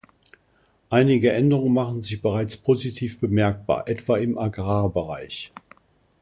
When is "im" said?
4.17-4.35